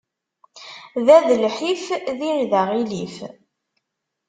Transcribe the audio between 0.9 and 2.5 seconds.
Da d lḥif, din